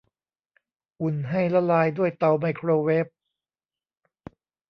[1.01, 3.07] อุ่นให้ละลายด้วยเตาไมโครเวฟ